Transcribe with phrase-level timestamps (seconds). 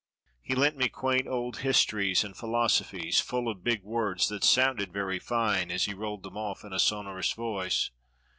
[0.41, 5.19] He lent me quaint old histories and philosophies, full of big words that sounded very
[5.19, 7.91] fine as he rolled them off in a sonorous voice.